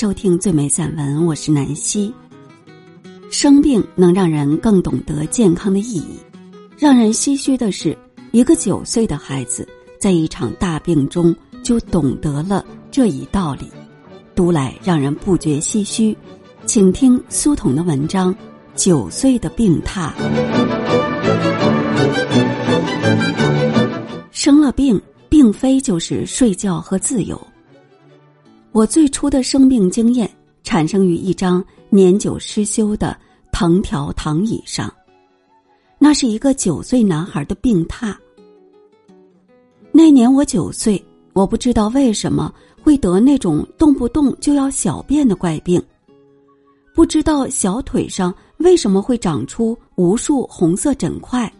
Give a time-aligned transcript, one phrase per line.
[0.00, 2.14] 收听最美散文，我是南希。
[3.32, 6.20] 生病能让人更懂得健康的意义。
[6.76, 7.98] 让人唏嘘的是，
[8.30, 9.68] 一个九岁的孩子
[9.98, 11.34] 在一场大病中
[11.64, 13.68] 就懂得了这一道理，
[14.36, 16.16] 读来让人不觉唏嘘。
[16.64, 18.32] 请听苏童的文章
[18.76, 20.12] 《九岁的病榻》。
[24.30, 27.36] 生了病，并非就是睡觉和自由。
[28.78, 30.30] 我最初的生命经验
[30.62, 33.18] 产生于一张年久失修的
[33.50, 34.88] 藤条躺椅上，
[35.98, 38.14] 那是一个九岁男孩的病榻。
[39.90, 45.82] 那年我九岁，我不知道为什么会得那种动不动就要小便的怪病，
[46.94, 51.52] 不知道小腿上为什么会长出无数红色疹块，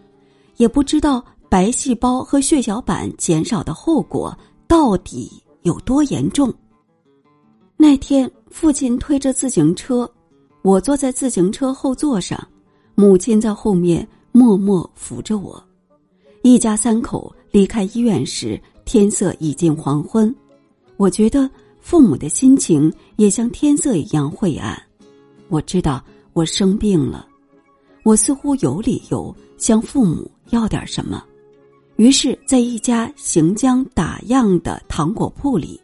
[0.56, 4.38] 也不知道白细胞和血小板减少的后果
[4.68, 6.54] 到底有多严重。
[7.80, 10.10] 那天，父亲推着自行车，
[10.62, 12.36] 我坐在自行车后座上，
[12.96, 15.62] 母亲在后面默默扶着我。
[16.42, 20.34] 一家三口离开医院时，天色已近黄昏。
[20.96, 21.48] 我觉得
[21.80, 24.76] 父母的心情也像天色一样晦暗。
[25.46, 27.28] 我知道我生病了，
[28.02, 31.22] 我似乎有理由向父母要点什么。
[31.94, 35.80] 于是，在一家行将打烊的糖果铺里，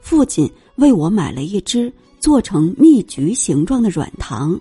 [0.00, 0.50] 父亲。
[0.76, 4.58] 为我买了一只做成蜜橘形状的软糖，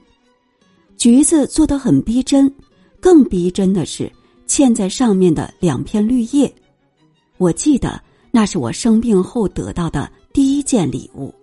[0.97, 2.53] 橘子做的很逼真，
[2.99, 4.11] 更逼真的是
[4.47, 6.53] 嵌在上面的两片绿叶。
[7.37, 11.33] 我记得那是我生病后得到的第一件礼物。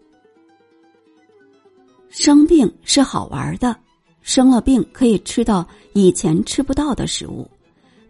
[2.09, 3.77] 生病是好玩的，
[4.23, 7.49] 生了病可以吃到以前吃不到的食物，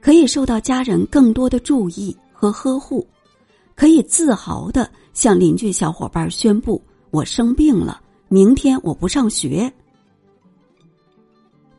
[0.01, 3.07] 可以受到家人更多的注意和呵护，
[3.81, 4.91] 可以自豪的。
[5.15, 9.73] 向邻居小伙伴宣布我生病了，明天我不上学。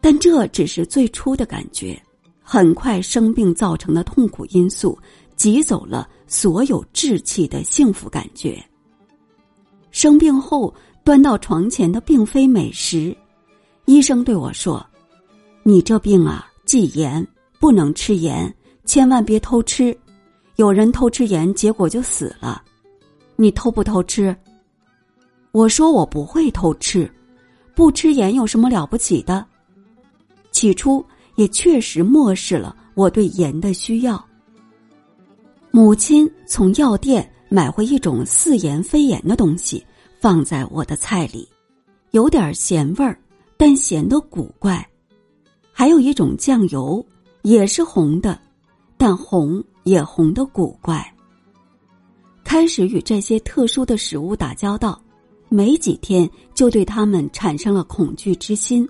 [0.02, 2.02] 但这只是最初的感觉，
[2.42, 4.98] 很快生病造成的痛苦因素
[5.36, 8.59] 挤走了所有稚气的幸福感觉。
[9.92, 13.16] 生病后端到床前的并非美食，
[13.86, 14.84] 医生对我说
[15.62, 17.26] ：“你这病啊，忌盐，
[17.59, 18.53] 不能吃盐，
[18.86, 19.96] 千万别偷吃，
[20.62, 22.64] 有人偷吃盐，结果就死了。”
[23.36, 24.36] 你偷不偷吃？
[25.52, 27.12] 我说我不会偷吃，
[27.74, 29.44] 不吃盐有什么了不起的？
[30.52, 31.04] 起初
[31.36, 34.24] 也确实漠视了我对盐的需要。
[35.72, 39.84] 母亲从药店买回一种似盐非盐的东西，
[40.20, 41.50] 放在我的菜里，
[42.12, 43.18] 有点咸味儿，
[43.58, 44.88] 但咸的古怪。
[45.72, 47.04] 还有一种酱油，
[47.42, 48.40] 也是红的，
[48.96, 51.06] 但红也红的古怪。
[52.44, 55.02] 开始与这些特殊的食物打交道，
[55.47, 58.88] 没几天就对他们产生了恐惧之心。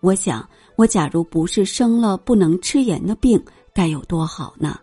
[0.00, 4.78] 我想，我假如不是生了不能吃盐的病，该有多好呢？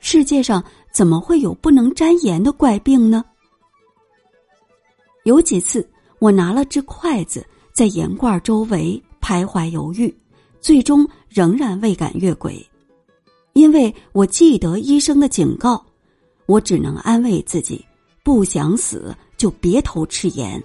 [0.00, 0.62] 世界上
[0.92, 3.24] 怎么会有不能沾盐的怪病呢？
[5.24, 5.86] 有几次，
[6.20, 10.14] 我拿了只筷子在盐罐周围徘徊犹豫，
[10.60, 12.64] 最终仍然未敢越轨，
[13.58, 15.84] 因为我记得医生的警告。
[16.46, 17.84] 我只能安慰自己，
[18.22, 20.62] 不想死就别偷吃盐。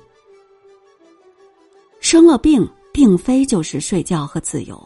[2.00, 4.82] 生了病，并非就是睡觉和自由。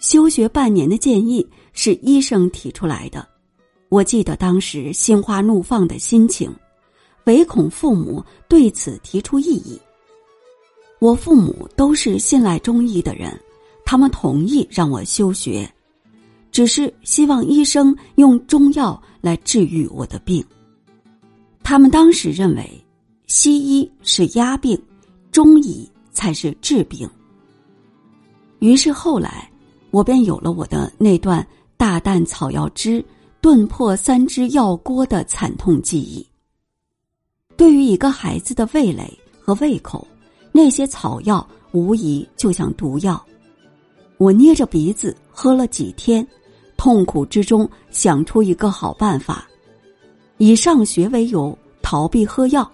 [0.00, 3.28] 休学半年的建议是医生提出来的，
[3.90, 6.52] 我记得当时心花怒放的心情，
[7.26, 9.80] 唯恐父母对此提出异议。
[10.98, 13.38] 我父母都是信赖中医的人，
[13.84, 15.72] 他们同意让我休学。
[16.52, 20.44] 只是希望医生用中药来治愈我的病。
[21.64, 22.84] 他们当时认为，
[23.26, 24.80] 西医是压病，
[25.30, 27.08] 中医才是治病。
[28.58, 29.50] 于是后来，
[29.90, 31.44] 我便有了我的那段
[31.76, 33.02] 大啖草药汁
[33.40, 36.24] 炖破三只药锅的惨痛记忆。
[37.56, 39.10] 对于一个孩子的味蕾
[39.40, 40.06] 和胃口，
[40.52, 43.24] 那些草药无疑就像毒药。
[44.18, 46.26] 我捏着鼻子喝了几天。
[46.82, 49.48] 痛苦之中想出一个好办法，
[50.38, 52.68] 以上学为由逃避喝药。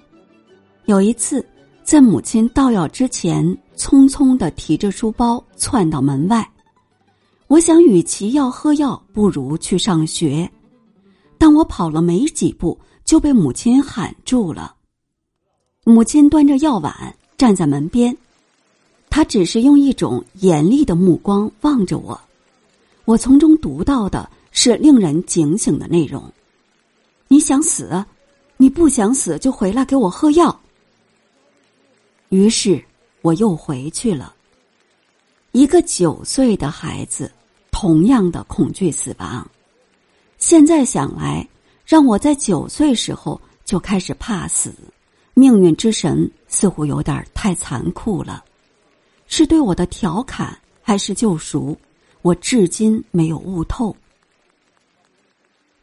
[0.87, 1.47] 有一次，
[1.85, 3.45] 在母亲倒药之前，
[3.77, 6.51] 匆匆的提着书包窜到门外。
[7.49, 10.51] 我想，与其要喝药，不如去上学。
[11.37, 14.75] 但我跑了没几步，就被母亲喊住了。
[15.85, 18.17] 母亲端着药碗站在门边，
[19.11, 22.19] 她只是用一种严厉的目光望着我。
[23.09, 26.31] 我从中读到的是令人警醒的内容。
[27.27, 28.05] 你想死？
[28.59, 30.61] 你不想死就回来给我喝药。
[32.29, 32.85] 于是
[33.23, 34.35] 我又回去了。
[35.53, 37.33] 一个九岁的孩子，
[37.71, 39.51] 同样的恐惧死亡。
[40.37, 41.49] 现在想来，
[41.87, 44.71] 让我在九岁时候就开始怕死，
[45.33, 48.45] 命运之神似乎有点太残酷了。
[49.29, 51.75] 是对我的调侃，还是救赎？
[52.23, 53.95] 我至今没有悟透。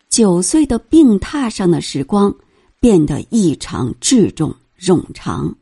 [0.09, 2.33] 九岁的病榻上的时光
[2.79, 5.55] 变得异常稚重冗长。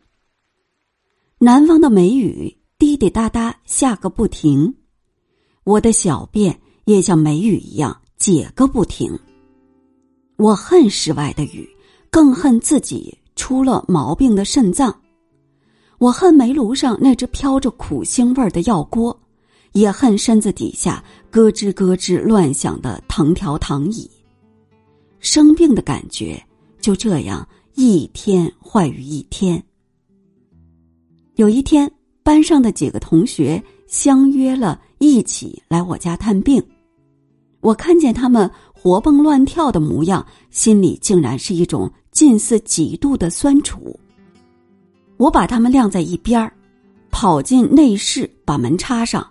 [1.39, 4.75] 南方的梅雨滴滴答答下个不停，
[5.63, 9.17] 我的小便也像梅雨一样解个不停。
[10.37, 11.69] 我恨室外的雨，
[12.09, 15.01] 更恨自己出了毛病的肾脏。
[15.97, 19.17] 我恨煤炉上那只飘着苦腥味儿的药锅，
[19.73, 24.09] 也恨身子底下咯吱咯吱乱响的藤条躺椅。
[25.19, 26.41] 生病的感觉
[26.81, 29.63] 就这样一天坏于一天。
[31.35, 31.91] 有一天，
[32.23, 36.63] 班上的几个同学相约了一起来我家探病。
[37.61, 43.97] 我看见他们活蹦乱跳的模样，心里竟然是一种近似嫉妒的酸楚。
[45.17, 46.53] 我把他们晾在一边儿，
[47.09, 49.25] 跑进内室，把门插上。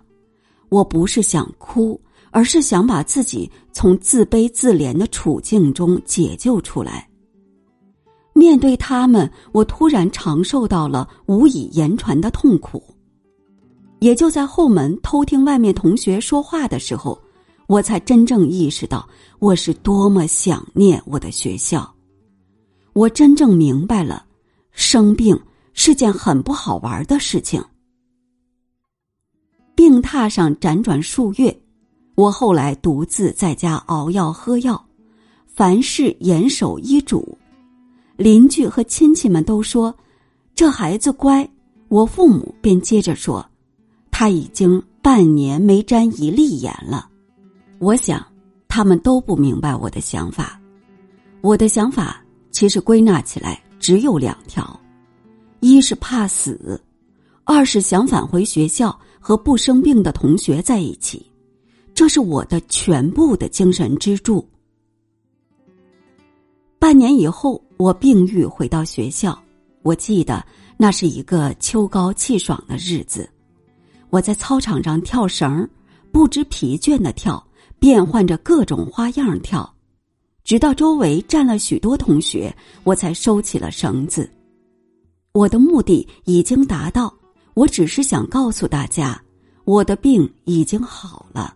[0.73, 1.99] 我不是想哭。
[2.35, 7.07] 而是想把自己从自卑自怜的处境中解救出来。
[8.33, 12.83] 面对他们，我突然尝受到了无以言传的痛苦。
[13.99, 17.21] 也就在后门偷听外面同学说话的时候，
[17.67, 21.87] 我才真正意识到我是多么想念我的学校。
[22.93, 24.25] 我真正明白了，
[24.71, 25.39] 生病
[25.73, 27.63] 是件很不好玩的事情。
[29.75, 31.55] 病榻上辗转数月。
[32.15, 34.83] 我后来独自在家熬药喝药，
[35.47, 37.37] 凡事严守医嘱。
[38.15, 39.93] 邻居和亲戚们都说
[40.53, 41.49] 这孩子乖，
[41.87, 43.43] 我父母便接着说
[44.11, 47.09] 他已经半年没沾一粒盐了。
[47.79, 48.23] 我想
[48.67, 50.59] 他们都不明白我的想法。
[51.41, 54.79] 我的想法其实归纳起来只有两条：
[55.61, 56.79] 一是怕死，
[57.43, 61.25] 二是想返回学校和不生病的同学在一起。
[61.95, 64.45] 这是我的全部的精神支柱。
[66.77, 69.41] 半年以后，我病愈回到学校。
[69.81, 73.29] 我记得那是一个秋高气爽的日子，
[74.09, 75.67] 我在操场上跳绳，
[76.11, 77.41] 不知疲倦的跳，
[77.79, 79.73] 变换着各种花样跳，
[80.43, 82.53] 直到周围站了许多同学，
[82.83, 84.29] 我才收起了绳子。
[85.31, 87.13] 我的目的已经达到，
[87.53, 89.21] 我只是想告诉大家，
[89.65, 91.55] 我的病已经好了。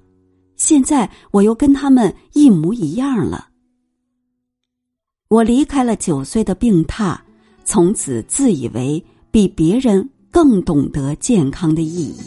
[0.56, 3.50] 现在我又跟他们一模一样了。
[5.28, 7.18] 我离开了九岁的病榻，
[7.66, 12.24] 从此自以为比别人更懂得健康的意义。